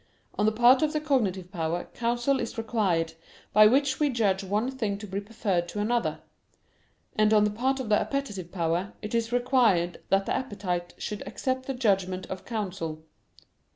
On 0.33 0.47
the 0.47 0.51
part 0.51 0.81
of 0.81 0.93
the 0.93 0.99
cognitive 0.99 1.51
power, 1.51 1.83
counsel 1.93 2.39
is 2.39 2.57
required, 2.57 3.13
by 3.53 3.67
which 3.67 3.99
we 3.99 4.09
judge 4.09 4.43
one 4.43 4.71
thing 4.71 4.97
to 4.97 5.05
be 5.05 5.21
preferred 5.21 5.67
to 5.67 5.79
another: 5.79 6.21
and 7.15 7.31
on 7.35 7.43
the 7.43 7.51
part 7.51 7.79
of 7.79 7.89
the 7.89 7.99
appetitive 8.01 8.51
power, 8.51 8.93
it 9.03 9.13
is 9.13 9.31
required 9.31 10.01
that 10.09 10.25
the 10.25 10.33
appetite 10.33 10.95
should 10.97 11.21
accept 11.27 11.67
the 11.67 11.75
judgment 11.75 12.25
of 12.31 12.45
counsel. 12.45 13.03